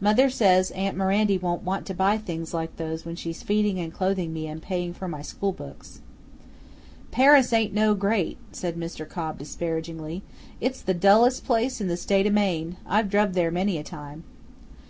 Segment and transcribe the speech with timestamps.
[0.00, 3.92] Mother says aunt Mirandy won't want to buy things like those when she's feeding and
[3.92, 6.00] clothing me and paying for my school books."
[7.10, 9.06] "Paris ain't no great," said Mr.
[9.06, 10.22] Cobb disparagingly.
[10.62, 12.78] "It's the dullest place in the State o' Maine.
[12.86, 14.24] I've druv there many a time."